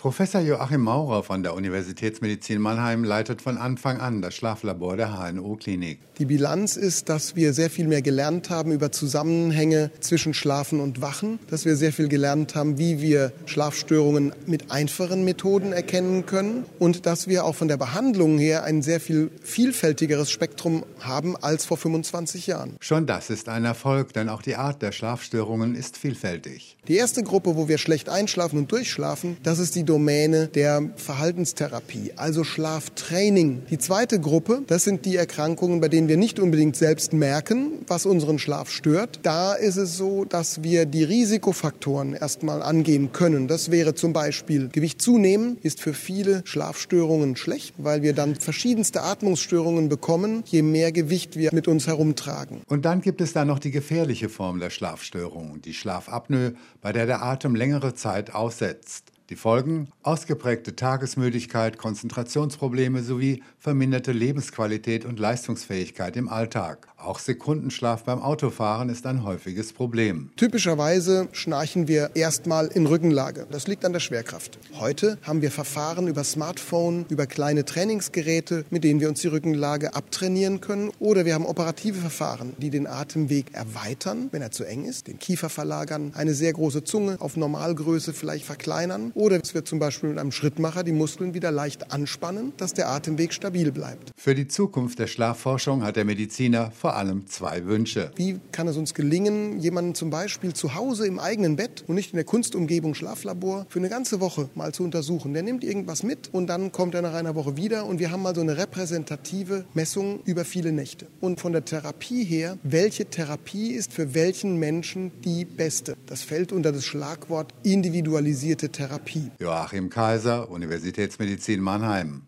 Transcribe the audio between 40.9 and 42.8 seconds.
Risikofaktoren erstmal